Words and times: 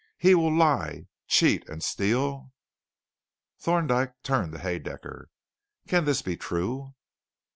He 0.17 0.33
will 0.33 0.51
lie, 0.51 1.05
cheat, 1.27 1.69
and 1.69 1.83
steal" 1.83 2.51
Thorndyke 3.61 4.13
turned 4.23 4.51
to 4.53 4.57
Haedaecker. 4.57 5.25
"Can 5.87 6.05
this 6.05 6.23
be 6.23 6.35
true?" 6.35 6.95